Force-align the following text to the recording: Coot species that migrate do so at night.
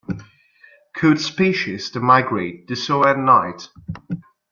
Coot 0.95 1.19
species 1.19 1.91
that 1.91 1.99
migrate 1.99 2.65
do 2.65 2.73
so 2.73 3.05
at 3.07 3.19
night. 3.19 3.69